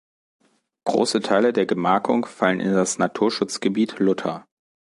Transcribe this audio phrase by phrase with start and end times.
[0.85, 4.47] Große Teile der Gemarkung fallen in das „Naturschutzgebiet Lutter“.